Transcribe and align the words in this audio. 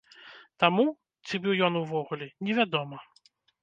Таму, 0.63 0.85
ці 1.27 1.43
быў 1.45 1.53
ён 1.69 1.73
увогуле, 1.85 2.27
не 2.47 2.53
вядома. 2.63 2.97